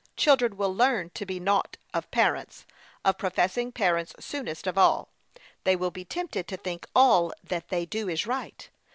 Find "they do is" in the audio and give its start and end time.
7.69-8.25